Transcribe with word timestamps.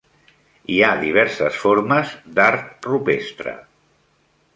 Hi 0.75 0.77
ha 0.85 0.87
diverses 1.01 1.59
formes 1.65 2.15
d'art 2.39 2.89
rupestre. 2.93 3.55